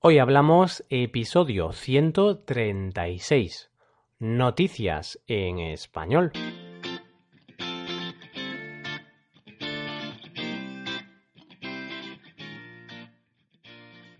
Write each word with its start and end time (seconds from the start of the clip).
Hoy 0.00 0.20
hablamos 0.20 0.84
episodio 0.90 1.72
136. 1.72 3.72
Noticias 4.20 5.18
en 5.26 5.58
español. 5.58 6.30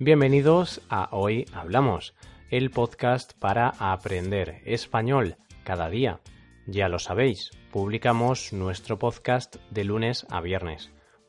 Bienvenidos 0.01 0.83
a 0.89 1.11
Hoy 1.13 1.47
Hablamos, 1.53 2.17
el 2.51 2.73
podcast 2.73 3.39
para 3.39 3.69
aprender 3.79 4.63
español 4.65 5.37
cada 5.63 5.89
día. 5.89 6.19
Ya 6.67 6.89
lo 6.89 6.99
sabéis, 6.99 7.53
publicamos 7.71 8.53
nuestro 8.53 8.99
podcast 8.99 9.55
de 9.71 9.85
lunes 9.85 10.27
a 10.29 10.41
viernes. 10.41 10.91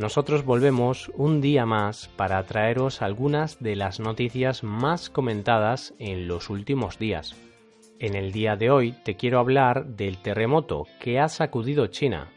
Nosotros 0.00 0.46
volvemos 0.46 1.12
un 1.14 1.42
día 1.42 1.66
más 1.66 2.08
para 2.16 2.42
traeros 2.44 3.02
algunas 3.02 3.60
de 3.60 3.76
las 3.76 4.00
noticias 4.00 4.64
más 4.64 5.10
comentadas 5.10 5.92
en 5.98 6.26
los 6.26 6.48
últimos 6.48 6.98
días. 6.98 7.36
En 7.98 8.14
el 8.14 8.32
día 8.32 8.56
de 8.56 8.70
hoy 8.70 8.92
te 9.04 9.16
quiero 9.16 9.38
hablar 9.38 9.84
del 9.84 10.16
terremoto 10.16 10.86
que 11.00 11.20
ha 11.20 11.28
sacudido 11.28 11.88
China. 11.88 12.30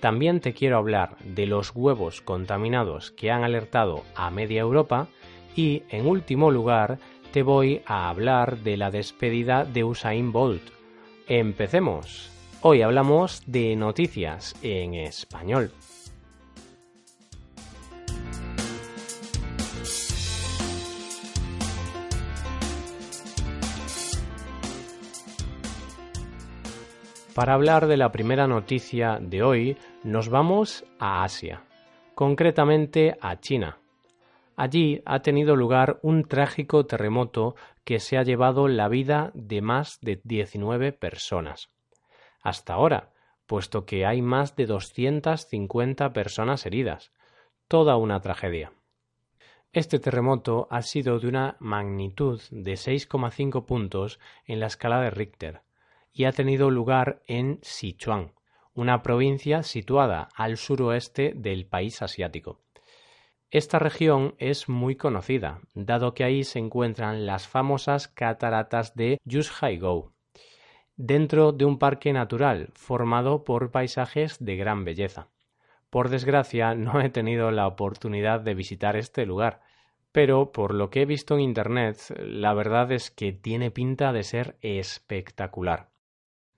También 0.00 0.40
te 0.40 0.52
quiero 0.52 0.78
hablar 0.78 1.16
de 1.20 1.46
los 1.46 1.70
huevos 1.76 2.22
contaminados 2.22 3.12
que 3.12 3.30
han 3.30 3.44
alertado 3.44 4.02
a 4.16 4.28
media 4.32 4.62
Europa 4.62 5.06
y, 5.54 5.84
en 5.90 6.08
último 6.08 6.50
lugar, 6.50 6.98
te 7.30 7.44
voy 7.44 7.82
a 7.86 8.08
hablar 8.08 8.58
de 8.64 8.76
la 8.76 8.90
despedida 8.90 9.64
de 9.64 9.84
Usain 9.84 10.32
Bolt. 10.32 10.70
Empecemos. 11.28 12.32
Hoy 12.62 12.82
hablamos 12.82 13.44
de 13.46 13.76
noticias 13.76 14.56
en 14.60 14.94
español. 14.94 15.70
Para 27.36 27.52
hablar 27.52 27.86
de 27.86 27.98
la 27.98 28.12
primera 28.12 28.46
noticia 28.46 29.18
de 29.20 29.42
hoy, 29.42 29.76
nos 30.02 30.30
vamos 30.30 30.86
a 30.98 31.22
Asia, 31.22 31.66
concretamente 32.14 33.18
a 33.20 33.38
China. 33.40 33.78
Allí 34.56 35.02
ha 35.04 35.20
tenido 35.20 35.54
lugar 35.54 35.98
un 36.00 36.24
trágico 36.24 36.86
terremoto 36.86 37.54
que 37.84 38.00
se 38.00 38.16
ha 38.16 38.22
llevado 38.22 38.68
la 38.68 38.88
vida 38.88 39.32
de 39.34 39.60
más 39.60 40.00
de 40.00 40.18
19 40.24 40.92
personas. 40.92 41.68
Hasta 42.40 42.72
ahora, 42.72 43.12
puesto 43.44 43.84
que 43.84 44.06
hay 44.06 44.22
más 44.22 44.56
de 44.56 44.64
250 44.64 46.14
personas 46.14 46.64
heridas. 46.64 47.12
Toda 47.68 47.98
una 47.98 48.18
tragedia. 48.20 48.72
Este 49.74 49.98
terremoto 49.98 50.68
ha 50.70 50.80
sido 50.80 51.18
de 51.18 51.28
una 51.28 51.56
magnitud 51.60 52.40
de 52.50 52.72
6,5 52.72 53.66
puntos 53.66 54.20
en 54.46 54.58
la 54.58 54.68
escala 54.68 55.02
de 55.02 55.10
Richter, 55.10 55.65
y 56.16 56.24
ha 56.24 56.32
tenido 56.32 56.70
lugar 56.70 57.20
en 57.26 57.58
Sichuan, 57.60 58.32
una 58.72 59.02
provincia 59.02 59.62
situada 59.62 60.28
al 60.34 60.56
suroeste 60.56 61.34
del 61.36 61.66
país 61.66 62.00
asiático. 62.00 62.58
Esta 63.50 63.78
región 63.78 64.34
es 64.38 64.66
muy 64.66 64.96
conocida, 64.96 65.60
dado 65.74 66.14
que 66.14 66.24
ahí 66.24 66.42
se 66.42 66.58
encuentran 66.58 67.26
las 67.26 67.46
famosas 67.46 68.08
cataratas 68.08 68.94
de 68.94 69.18
Yushaigou, 69.24 70.12
dentro 70.96 71.52
de 71.52 71.66
un 71.66 71.78
parque 71.78 72.14
natural 72.14 72.70
formado 72.72 73.44
por 73.44 73.70
paisajes 73.70 74.42
de 74.42 74.56
gran 74.56 74.86
belleza. 74.86 75.28
Por 75.90 76.08
desgracia, 76.08 76.74
no 76.74 77.02
he 77.02 77.10
tenido 77.10 77.50
la 77.50 77.66
oportunidad 77.66 78.40
de 78.40 78.54
visitar 78.54 78.96
este 78.96 79.26
lugar, 79.26 79.60
pero 80.12 80.50
por 80.50 80.72
lo 80.72 80.88
que 80.88 81.02
he 81.02 81.06
visto 81.06 81.34
en 81.34 81.40
Internet, 81.42 81.98
la 82.18 82.54
verdad 82.54 82.90
es 82.90 83.10
que 83.10 83.32
tiene 83.32 83.70
pinta 83.70 84.14
de 84.14 84.22
ser 84.22 84.56
espectacular. 84.62 85.90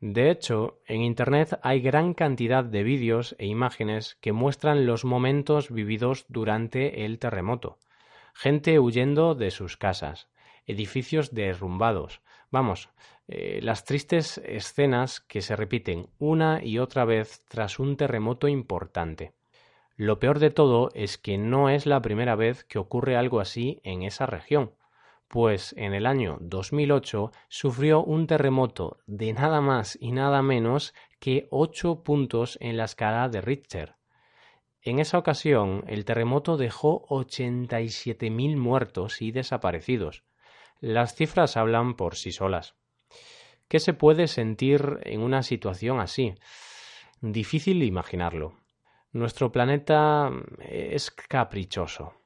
De 0.01 0.31
hecho, 0.31 0.79
en 0.87 1.03
Internet 1.03 1.59
hay 1.63 1.81
gran 1.81 2.15
cantidad 2.15 2.63
de 2.63 2.85
vídeos 2.85 3.35
e 3.39 3.47
imágenes 3.47 4.17
que 4.21 4.33
muestran 4.33 4.87
los 4.87 5.05
momentos 5.05 5.73
vividos 5.73 6.25
durante 6.29 7.05
el 7.05 7.19
terremoto. 7.19 7.79
Gente 8.33 8.79
huyendo 8.79 9.35
de 9.35 9.51
sus 9.51 9.77
casas, 9.77 10.29
edificios 10.67 11.35
derrumbados. 11.35 12.21
Vamos, 12.53 12.91
eh, 13.27 13.59
las 13.61 13.85
tristes 13.85 14.39
escenas 14.39 15.19
que 15.19 15.43
se 15.43 15.57
repiten 15.57 16.09
una 16.19 16.63
y 16.63 16.79
otra 16.79 17.05
vez 17.05 17.45
tras 17.49 17.81
un 17.81 17.97
terremoto 17.97 18.47
importante. 18.47 19.33
Lo 19.97 20.21
peor 20.21 20.39
de 20.39 20.51
todo 20.51 20.91
es 20.95 21.19
que 21.19 21.39
no 21.39 21.71
es 21.71 21.87
la 21.87 22.01
primera 22.01 22.37
vez 22.37 22.63
que 22.63 22.79
ocurre 22.79 23.17
algo 23.17 23.41
así 23.41 23.81
en 23.83 24.03
esa 24.03 24.27
región 24.27 24.71
pues 25.29 25.75
en 25.77 25.95
el 25.95 26.07
año 26.07 26.39
2008 26.41 27.31
sufrió 27.49 28.03
un 28.03 28.27
terremoto 28.27 28.99
de 29.07 29.33
nada 29.35 29.61
más 29.61 29.97
y 30.01 30.13
nada 30.13 30.43
menos 30.43 30.95
que 31.21 31.47
8 31.51 32.03
puntos 32.03 32.57
en 32.61 32.77
la 32.77 32.85
escala 32.85 33.29
de 33.29 33.41
Richter. 33.41 33.97
En 34.83 35.01
esa 35.01 35.19
ocasión, 35.19 35.85
el 35.87 36.05
terremoto 36.05 36.57
dejó 36.57 37.07
87.000 37.09 38.57
muertos 38.57 39.21
y 39.21 39.33
desaparecidos. 39.33 40.25
Las 40.81 41.15
cifras 41.15 41.57
hablan 41.57 41.95
por 41.95 42.15
sí 42.15 42.33
solas. 42.33 42.75
¿Qué 43.69 43.81
se 43.81 43.93
puede 43.93 44.29
sentir 44.29 44.99
en 45.03 45.21
una 45.21 45.43
situación 45.43 46.01
así? 46.01 46.35
Difícil 47.21 47.83
imaginarlo. 47.83 48.55
Nuestro 49.13 49.53
planeta 49.53 50.31
es 50.61 51.11
caprichoso. 51.11 52.18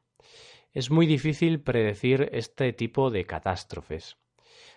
Es 0.73 0.91
muy 0.91 1.07
difícil 1.07 1.61
predecir 1.61 2.31
este 2.33 2.73
tipo 2.73 3.11
de 3.11 3.27
catástrofes. 3.27 4.17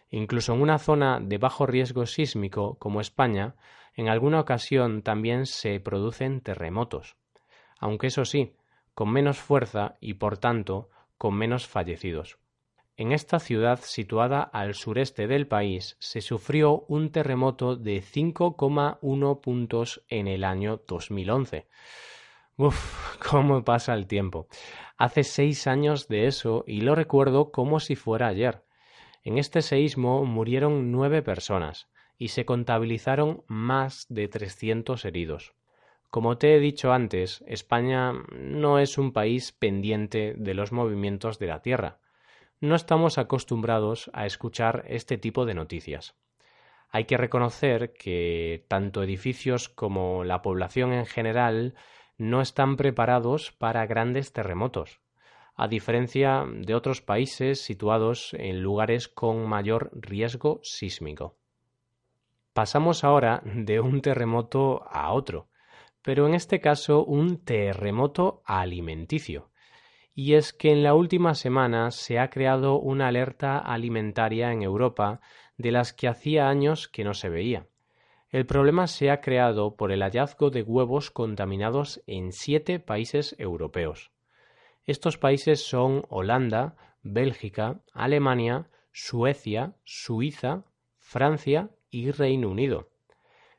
Incluso 0.10 0.54
en 0.54 0.62
una 0.62 0.78
zona 0.78 1.22
de 1.22 1.38
bajo 1.38 1.66
riesgo 1.66 2.06
sísmico 2.06 2.78
como 2.80 3.00
España, 3.00 3.56
en 3.96 4.10
alguna 4.10 4.42
ocasión 4.42 5.04
también 5.04 5.46
se 5.46 5.80
producen 5.80 6.42
terremotos, 6.42 7.16
aunque 7.80 8.08
eso 8.08 8.26
sí, 8.26 8.56
con 8.94 9.10
menos 9.10 9.38
fuerza 9.38 9.96
y 10.02 10.16
por 10.16 10.38
tanto 10.38 10.90
con 11.18 11.34
menos 11.36 11.66
fallecidos. 11.66 12.40
En 12.98 13.14
esta 13.14 13.40
ciudad 13.40 13.80
situada 13.82 14.42
al 14.42 14.74
sureste 14.74 15.28
del 15.28 15.48
país 15.48 15.96
se 16.00 16.22
sufrió 16.22 16.86
un 16.88 17.12
terremoto 17.12 17.78
de 17.78 18.02
5,1 18.02 19.42
puntos 19.42 20.04
en 20.10 20.28
el 20.28 20.44
año 20.44 20.82
2011. 20.88 21.68
Uf, 22.58 23.18
cómo 23.30 23.66
pasa 23.66 23.94
el 23.94 24.08
tiempo. 24.08 24.48
Hace 24.98 25.24
seis 25.24 25.68
años 25.68 26.08
de 26.08 26.28
eso 26.28 26.64
y 26.66 26.82
lo 26.82 26.96
recuerdo 26.96 27.52
como 27.52 27.82
si 27.82 27.98
fuera 27.98 28.28
ayer. 28.28 28.64
En 29.24 29.38
este 29.38 29.62
seísmo 29.62 30.24
murieron 30.24 30.90
nueve 30.90 31.22
personas 31.22 31.90
y 32.18 32.30
se 32.30 32.46
contabilizaron 32.46 33.44
más 33.48 34.06
de 34.08 34.30
300 34.30 35.04
heridos. 35.04 35.54
Como 36.10 36.38
te 36.38 36.56
he 36.56 36.62
dicho 36.62 36.94
antes, 36.94 37.44
España 37.46 38.14
no 38.32 38.80
es 38.80 38.98
un 38.98 39.12
país 39.12 39.52
pendiente 39.52 40.34
de 40.38 40.54
los 40.54 40.72
movimientos 40.72 41.40
de 41.40 41.48
la 41.48 41.62
Tierra. 41.62 42.00
No 42.62 42.76
estamos 42.76 43.18
acostumbrados 43.18 44.10
a 44.14 44.26
escuchar 44.26 44.86
este 44.88 45.18
tipo 45.18 45.46
de 45.46 45.56
noticias. 45.56 46.16
Hay 46.90 47.04
que 47.04 47.18
reconocer 47.18 47.92
que 47.92 48.64
tanto 48.70 49.04
edificios 49.04 49.68
como 49.68 50.24
la 50.24 50.42
población 50.42 50.94
en 50.94 51.06
general 51.06 51.76
no 52.18 52.42
están 52.42 52.78
preparados 52.78 53.52
para 53.52 53.86
grandes 53.86 54.34
terremotos, 54.34 55.02
a 55.56 55.68
diferencia 55.68 56.46
de 56.48 56.76
otros 56.76 57.02
países 57.02 57.62
situados 57.62 58.34
en 58.34 58.62
lugares 58.62 59.08
con 59.08 59.48
mayor 59.48 59.90
riesgo 59.94 60.60
sísmico. 60.64 61.38
Pasamos 62.54 63.04
ahora 63.04 63.42
de 63.44 63.80
un 63.80 64.02
terremoto 64.02 64.86
a 64.90 65.12
otro, 65.12 65.50
pero 66.02 66.28
en 66.28 66.36
este 66.36 66.62
caso 66.62 67.04
un 67.04 67.44
terremoto 67.44 68.42
alimenticio. 68.46 69.50
Y 70.14 70.36
es 70.36 70.54
que 70.54 70.72
en 70.72 70.84
la 70.84 70.94
última 70.94 71.34
semana 71.34 71.92
se 71.92 72.20
ha 72.20 72.30
creado 72.30 72.80
una 72.80 73.08
alerta 73.08 73.58
alimentaria 73.58 74.54
en 74.54 74.62
Europa 74.62 75.20
de 75.58 75.72
las 75.72 75.92
que 75.92 76.08
hacía 76.08 76.48
años 76.48 76.88
que 76.88 77.04
no 77.04 77.14
se 77.14 77.28
veía. 77.28 77.68
El 78.30 78.46
problema 78.46 78.88
se 78.88 79.12
ha 79.12 79.22
creado 79.22 79.76
por 79.76 79.92
el 79.92 80.02
hallazgo 80.02 80.50
de 80.50 80.64
huevos 80.64 81.12
contaminados 81.12 82.02
en 82.08 82.32
siete 82.32 82.80
países 82.80 83.36
europeos. 83.38 84.12
Estos 84.86 85.18
países 85.18 85.62
son 85.62 86.06
Holanda, 86.10 86.76
Bélgica, 87.02 87.82
Alemania, 87.94 88.70
Suecia, 88.92 89.76
Suiza, 89.84 90.66
Francia 90.98 91.70
y 91.90 92.12
Reino 92.12 92.50
Unido. 92.50 92.90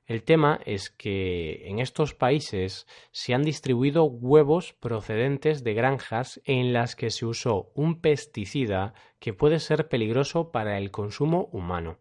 El 0.07 0.23
tema 0.23 0.61
es 0.67 0.91
que 0.91 1.69
en 1.69 1.81
estos 1.81 2.15
países 2.15 2.87
se 3.11 3.35
han 3.35 3.43
distribuido 3.43 4.05
huevos 4.05 4.73
procedentes 4.73 5.65
de 5.65 5.75
granjas 5.75 6.41
en 6.45 6.73
las 6.73 6.95
que 6.95 7.11
se 7.11 7.27
usó 7.27 7.73
un 7.75 8.01
pesticida 8.01 8.95
que 9.19 9.33
puede 9.33 9.59
ser 9.59 9.89
peligroso 9.89 10.53
para 10.53 10.79
el 10.79 10.93
consumo 10.93 11.49
humano. 11.51 11.99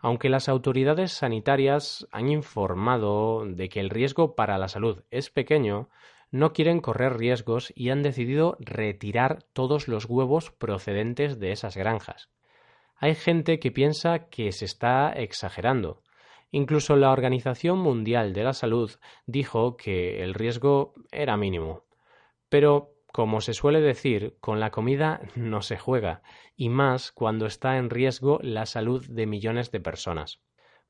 Aunque 0.00 0.28
las 0.28 0.48
autoridades 0.48 1.12
sanitarias 1.12 2.06
han 2.10 2.28
informado 2.28 3.44
de 3.46 3.68
que 3.68 3.80
el 3.80 3.90
riesgo 3.90 4.34
para 4.34 4.58
la 4.58 4.68
salud 4.68 5.02
es 5.10 5.30
pequeño, 5.30 5.88
no 6.30 6.52
quieren 6.52 6.80
correr 6.80 7.18
riesgos 7.18 7.72
y 7.74 7.90
han 7.90 8.02
decidido 8.02 8.56
retirar 8.60 9.44
todos 9.52 9.88
los 9.88 10.06
huevos 10.06 10.50
procedentes 10.50 11.38
de 11.38 11.52
esas 11.52 11.76
granjas. 11.76 12.30
Hay 12.96 13.14
gente 13.14 13.58
que 13.58 13.70
piensa 13.70 14.28
que 14.28 14.52
se 14.52 14.64
está 14.64 15.12
exagerando, 15.12 16.02
Incluso 16.52 16.96
la 16.96 17.12
Organización 17.12 17.78
Mundial 17.78 18.32
de 18.32 18.42
la 18.42 18.52
Salud 18.52 18.90
dijo 19.26 19.76
que 19.76 20.22
el 20.22 20.34
riesgo 20.34 20.94
era 21.12 21.36
mínimo. 21.36 21.84
Pero, 22.48 22.90
como 23.12 23.40
se 23.40 23.54
suele 23.54 23.80
decir, 23.80 24.36
con 24.40 24.60
la 24.60 24.70
comida 24.70 25.20
no 25.34 25.62
se 25.62 25.76
juega, 25.76 26.22
y 26.56 26.68
más 26.68 27.12
cuando 27.12 27.46
está 27.46 27.76
en 27.76 27.90
riesgo 27.90 28.38
la 28.42 28.66
salud 28.66 29.04
de 29.08 29.26
millones 29.26 29.70
de 29.70 29.80
personas. 29.80 30.40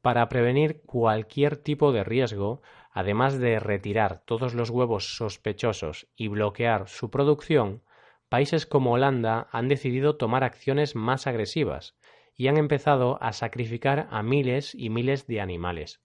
Para 0.02 0.28
prevenir 0.28 0.82
cualquier 0.86 1.56
tipo 1.56 1.92
de 1.92 2.04
riesgo, 2.04 2.62
además 2.90 3.38
de 3.38 3.60
retirar 3.60 4.22
todos 4.24 4.54
los 4.54 4.70
huevos 4.70 5.16
sospechosos 5.16 6.08
y 6.16 6.28
bloquear 6.28 6.88
su 6.88 7.10
producción, 7.10 7.82
países 8.28 8.66
como 8.66 8.92
Holanda 8.92 9.48
han 9.50 9.68
decidido 9.68 10.16
tomar 10.16 10.44
acciones 10.44 10.94
más 10.94 11.26
agresivas, 11.26 11.96
y 12.34 12.48
han 12.48 12.56
empezado 12.56 13.22
a 13.22 13.32
sacrificar 13.32 14.08
a 14.10 14.22
miles 14.22 14.74
y 14.74 14.88
miles 14.88 15.26
de 15.26 15.40
animales. 15.40 16.00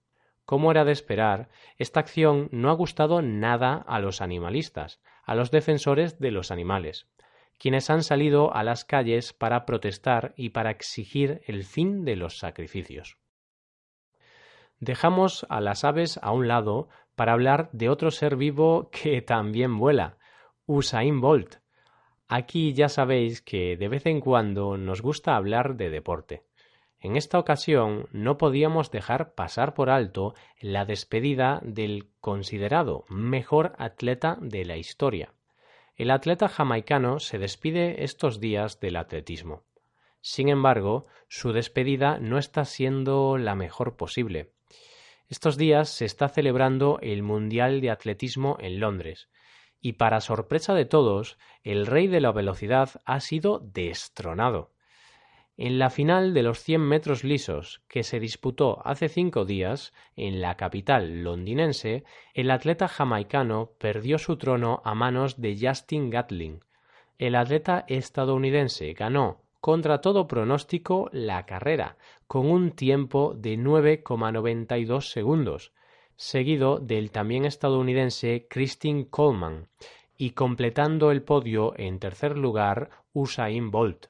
Como 0.46 0.70
era 0.70 0.84
de 0.84 0.92
esperar, 0.92 1.50
esta 1.76 2.00
acción 2.00 2.48
no 2.52 2.70
ha 2.70 2.74
gustado 2.74 3.20
nada 3.20 3.84
a 3.86 4.00
los 4.00 4.22
animalistas, 4.22 5.00
a 5.24 5.34
los 5.34 5.50
defensores 5.50 6.18
de 6.18 6.30
los 6.30 6.50
animales, 6.50 7.08
quienes 7.58 7.90
han 7.90 8.02
salido 8.02 8.54
a 8.54 8.64
las 8.64 8.84
calles 8.84 9.32
para 9.34 9.66
protestar 9.66 10.32
y 10.36 10.50
para 10.50 10.70
exigir 10.70 11.42
el 11.46 11.64
fin 11.64 12.04
de 12.04 12.16
los 12.16 12.38
sacrificios. 12.38 13.18
Dejamos 14.78 15.46
a 15.50 15.60
las 15.60 15.84
aves 15.84 16.18
a 16.22 16.32
un 16.32 16.48
lado 16.48 16.88
para 17.14 17.32
hablar 17.32 17.68
de 17.72 17.90
otro 17.90 18.10
ser 18.10 18.36
vivo 18.36 18.88
que 18.90 19.20
también 19.22 19.76
vuela, 19.76 20.16
Usain 20.64 21.20
Bolt, 21.20 21.56
Aquí 22.28 22.72
ya 22.72 22.88
sabéis 22.88 23.40
que 23.40 23.76
de 23.76 23.88
vez 23.88 24.04
en 24.06 24.20
cuando 24.20 24.76
nos 24.76 25.00
gusta 25.00 25.36
hablar 25.36 25.76
de 25.76 25.90
deporte. 25.90 26.42
En 27.00 27.16
esta 27.16 27.38
ocasión 27.38 28.08
no 28.12 28.38
podíamos 28.38 28.90
dejar 28.90 29.34
pasar 29.34 29.74
por 29.74 29.90
alto 29.90 30.34
la 30.60 30.84
despedida 30.84 31.60
del 31.62 32.08
considerado 32.20 33.04
mejor 33.08 33.74
atleta 33.78 34.38
de 34.40 34.64
la 34.64 34.76
historia. 34.76 35.32
El 35.96 36.10
atleta 36.10 36.48
jamaicano 36.48 37.20
se 37.20 37.38
despide 37.38 38.04
estos 38.04 38.40
días 38.40 38.80
del 38.80 38.96
atletismo. 38.96 39.62
Sin 40.20 40.48
embargo, 40.48 41.06
su 41.28 41.52
despedida 41.52 42.18
no 42.18 42.38
está 42.38 42.64
siendo 42.64 43.38
la 43.38 43.54
mejor 43.54 43.96
posible. 43.96 44.50
Estos 45.28 45.56
días 45.56 45.88
se 45.88 46.04
está 46.04 46.28
celebrando 46.28 46.98
el 47.02 47.22
Mundial 47.22 47.80
de 47.80 47.90
Atletismo 47.90 48.56
en 48.60 48.80
Londres, 48.80 49.28
y 49.80 49.94
para 49.94 50.20
sorpresa 50.20 50.74
de 50.74 50.84
todos, 50.84 51.38
el 51.62 51.86
rey 51.86 52.06
de 52.08 52.20
la 52.20 52.32
velocidad 52.32 52.90
ha 53.04 53.20
sido 53.20 53.60
destronado. 53.60 54.72
En 55.58 55.78
la 55.78 55.88
final 55.88 56.34
de 56.34 56.42
los 56.42 56.58
100 56.58 56.82
metros 56.82 57.24
lisos, 57.24 57.80
que 57.88 58.02
se 58.02 58.20
disputó 58.20 58.82
hace 58.84 59.08
cinco 59.08 59.46
días 59.46 59.94
en 60.14 60.42
la 60.42 60.58
capital 60.58 61.24
londinense, 61.24 62.04
el 62.34 62.50
atleta 62.50 62.88
jamaicano 62.88 63.70
perdió 63.78 64.18
su 64.18 64.36
trono 64.36 64.82
a 64.84 64.94
manos 64.94 65.40
de 65.40 65.56
Justin 65.58 66.10
Gatling. 66.10 66.60
El 67.18 67.34
atleta 67.34 67.86
estadounidense 67.88 68.92
ganó 68.92 69.40
contra 69.62 70.02
todo 70.02 70.28
pronóstico 70.28 71.08
la 71.10 71.46
carrera, 71.46 71.96
con 72.26 72.50
un 72.50 72.72
tiempo 72.72 73.32
de 73.34 73.56
9,92 73.56 75.10
segundos, 75.10 75.72
seguido 76.16 76.80
del 76.80 77.10
también 77.10 77.46
estadounidense 77.46 78.46
Christine 78.50 79.08
Coleman 79.08 79.68
y 80.18 80.32
completando 80.32 81.10
el 81.10 81.22
podio 81.22 81.72
en 81.78 81.98
tercer 81.98 82.36
lugar 82.36 82.90
Usain 83.14 83.70
Bolt. 83.70 84.08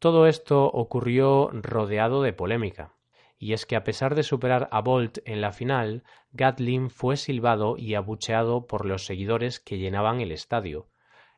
Todo 0.00 0.26
esto 0.26 0.64
ocurrió 0.64 1.50
rodeado 1.52 2.22
de 2.22 2.32
polémica. 2.32 2.94
Y 3.38 3.52
es 3.52 3.66
que 3.66 3.76
a 3.76 3.84
pesar 3.84 4.14
de 4.14 4.22
superar 4.22 4.66
a 4.72 4.80
Bolt 4.80 5.18
en 5.26 5.42
la 5.42 5.52
final, 5.52 6.04
Gatlin 6.32 6.88
fue 6.88 7.18
silbado 7.18 7.76
y 7.76 7.94
abucheado 7.94 8.66
por 8.66 8.86
los 8.86 9.04
seguidores 9.04 9.60
que 9.60 9.76
llenaban 9.76 10.22
el 10.22 10.32
estadio. 10.32 10.88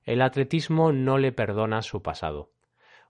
El 0.04 0.22
atletismo 0.22 0.92
no 0.92 1.18
le 1.18 1.32
perdona 1.32 1.82
su 1.82 2.02
pasado. 2.02 2.52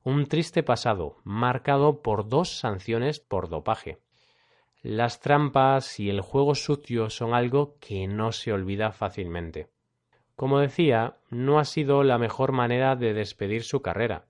Un 0.03 0.25
triste 0.25 0.63
pasado, 0.63 1.19
marcado 1.23 2.01
por 2.01 2.31
dos 2.31 2.59
sanciones 2.59 3.21
por 3.21 3.51
dopaje. 3.51 3.99
Las 4.81 5.21
trampas 5.21 6.01
y 6.01 6.09
el 6.09 6.23
juego 6.23 6.55
sucio 6.55 7.11
son 7.11 7.35
algo 7.35 7.77
que 7.79 8.09
no 8.09 8.33
se 8.33 8.55
olvida 8.55 8.91
fácilmente. 8.91 9.69
Como 10.35 10.61
decía, 10.61 11.19
no 11.29 11.59
ha 11.59 11.67
sido 11.67 12.05
la 12.05 12.17
mejor 12.17 12.53
manera 12.53 12.97
de 12.97 13.13
despedir 13.13 13.65
su 13.65 13.83
carrera. 13.83 14.25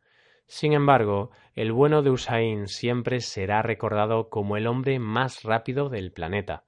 Sin 0.55 0.75
embargo, 0.75 1.31
el 1.55 1.73
bueno 1.73 2.03
de 2.03 2.11
Usain 2.11 2.69
siempre 2.69 3.21
será 3.21 3.63
recordado 3.63 4.29
como 4.29 4.59
el 4.59 4.67
hombre 4.67 4.99
más 4.99 5.45
rápido 5.45 5.89
del 5.89 6.13
planeta 6.13 6.65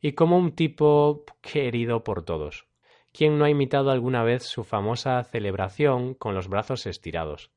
y 0.00 0.14
como 0.14 0.36
un 0.36 0.56
tipo 0.56 1.24
querido 1.40 2.02
por 2.02 2.24
todos. 2.24 2.66
¿Quién 3.12 3.38
no 3.38 3.44
ha 3.44 3.50
imitado 3.50 3.92
alguna 3.92 4.24
vez 4.24 4.42
su 4.42 4.64
famosa 4.64 5.22
celebración 5.22 6.14
con 6.14 6.34
los 6.34 6.48
brazos 6.48 6.84
estirados? 6.86 7.52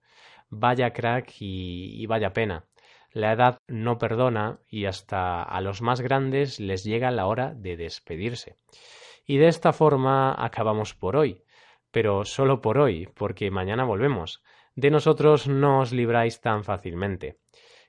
Vaya 0.52 0.94
crack 0.94 1.32
y, 1.40 2.00
y 2.00 2.06
vaya 2.06 2.32
pena. 2.32 2.68
La 3.12 3.34
edad 3.34 3.58
no 3.68 3.98
perdona 3.98 4.60
y 4.70 4.86
hasta 4.86 5.42
a 5.42 5.62
los 5.62 5.82
más 5.82 6.00
grandes 6.02 6.60
les 6.60 6.84
llega 6.84 7.10
la 7.10 7.26
hora 7.26 7.56
de 7.56 7.76
despedirse. 7.76 8.56
Y 9.26 9.38
de 9.38 9.48
esta 9.48 9.74
forma 9.74 10.36
acabamos 10.38 10.94
por 10.94 11.16
hoy, 11.16 11.44
pero 11.90 12.24
solo 12.24 12.62
por 12.62 12.78
hoy, 12.78 13.10
porque 13.16 13.50
mañana 13.50 13.84
volvemos. 13.84 14.44
De 14.76 14.90
nosotros 14.90 15.48
no 15.48 15.82
os 15.82 15.92
libráis 15.92 16.42
tan 16.42 16.64
fácilmente. 16.64 17.38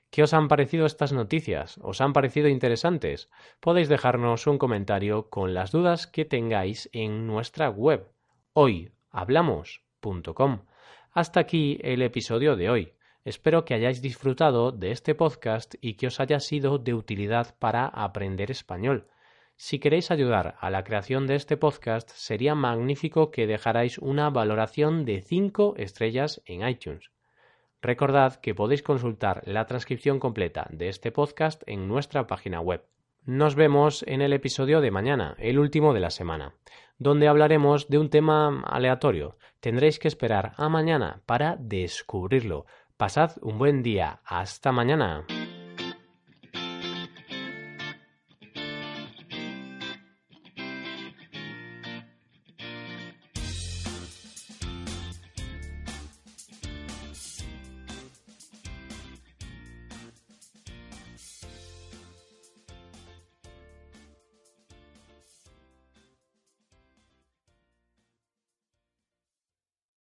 ¿Qué 0.09 0.21
os 0.21 0.33
han 0.33 0.47
parecido 0.47 0.85
estas 0.85 1.11
noticias? 1.11 1.79
¿Os 1.81 2.01
han 2.01 2.13
parecido 2.13 2.47
interesantes? 2.47 3.31
Podéis 3.59 3.89
dejarnos 3.89 4.45
un 4.45 4.59
comentario 4.59 5.29
con 5.29 5.55
las 5.55 5.71
dudas 5.71 6.05
que 6.05 6.25
tengáis 6.25 6.89
en 6.93 7.25
nuestra 7.25 7.69
web 7.69 8.11
hoyhablamos.com. 8.53 10.65
Hasta 11.11 11.39
aquí 11.39 11.79
el 11.81 12.01
episodio 12.01 12.55
de 12.55 12.69
hoy. 12.69 12.93
Espero 13.25 13.65
que 13.65 13.73
hayáis 13.73 14.01
disfrutado 14.01 14.71
de 14.71 14.91
este 14.91 15.15
podcast 15.15 15.75
y 15.81 15.93
que 15.93 16.07
os 16.07 16.19
haya 16.19 16.39
sido 16.39 16.77
de 16.77 16.93
utilidad 16.93 17.55
para 17.57 17.87
aprender 17.87 18.51
español. 18.51 19.07
Si 19.55 19.79
queréis 19.79 20.11
ayudar 20.11 20.55
a 20.59 20.69
la 20.69 20.83
creación 20.83 21.27
de 21.27 21.35
este 21.35 21.57
podcast, 21.57 22.09
sería 22.09 22.55
magnífico 22.55 23.31
que 23.31 23.47
dejarais 23.47 23.97
una 23.97 24.29
valoración 24.29 25.05
de 25.05 25.21
5 25.21 25.75
estrellas 25.77 26.41
en 26.45 26.67
iTunes. 26.67 27.11
Recordad 27.81 28.35
que 28.35 28.55
podéis 28.55 28.81
consultar 28.81 29.41
la 29.45 29.65
transcripción 29.65 30.19
completa 30.19 30.67
de 30.71 30.89
este 30.89 31.11
podcast 31.11 31.61
en 31.67 31.87
nuestra 31.87 32.27
página 32.27 32.61
web. 32.61 32.85
Nos 33.25 33.55
vemos 33.55 34.03
en 34.07 34.21
el 34.21 34.33
episodio 34.33 34.81
de 34.81 34.91
mañana, 34.91 35.35
el 35.37 35.59
último 35.59 35.93
de 35.93 35.99
la 35.99 36.09
semana, 36.09 36.55
donde 36.97 37.27
hablaremos 37.27 37.87
de 37.89 37.97
un 37.97 38.09
tema 38.09 38.63
aleatorio. 38.65 39.37
Tendréis 39.59 39.99
que 39.99 40.07
esperar 40.07 40.53
a 40.57 40.67
mañana 40.67 41.21
para 41.25 41.55
descubrirlo. 41.57 42.65
Pasad 42.97 43.31
un 43.41 43.57
buen 43.57 43.83
día. 43.83 44.21
Hasta 44.25 44.71
mañana. 44.71 45.25